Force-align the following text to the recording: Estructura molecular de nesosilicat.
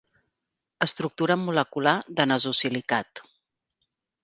Estructura 0.85 1.35
molecular 1.41 1.95
de 2.21 2.27
nesosilicat. 2.33 3.25